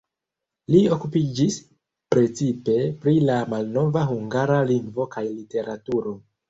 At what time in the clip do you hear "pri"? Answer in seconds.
3.05-3.15